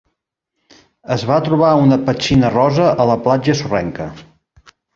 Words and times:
Es 1.15 1.25
va 1.31 1.37
trobar 1.49 1.69
una 1.83 1.99
petxina 2.09 2.51
rosa 2.55 2.89
a 3.05 3.09
la 3.13 3.21
platja 3.29 3.59
sorrenca. 3.63 4.13